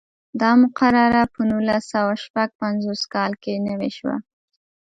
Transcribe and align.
دا 0.41 0.51
مقرره 0.61 1.23
په 1.33 1.41
نولس 1.49 1.83
سوه 1.93 2.13
شپږ 2.23 2.49
پنځوس 2.61 3.01
کال 3.13 3.31
کې 3.43 3.53
نوې 3.67 3.89
شوه. 3.97 4.15